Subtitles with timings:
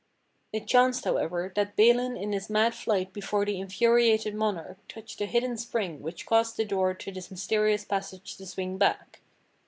[0.51, 5.27] It chanced, however, that Balin in his mad flight before the infuriated monarch touched a
[5.27, 9.21] hidden spring which caused the door to this mysterious passage to swing back.